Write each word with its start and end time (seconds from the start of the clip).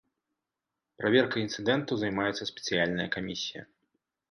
Праверкай 1.01 1.39
інцыдэнту 1.47 1.93
займаецца 2.05 2.49
спецыяльная 2.53 3.09
камісія. 3.19 3.63